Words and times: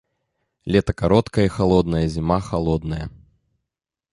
Лета 0.75 0.93
кароткае 1.01 1.45
і 1.47 1.51
халоднае, 1.57 2.03
зіма 2.15 2.39
халодная. 2.49 3.03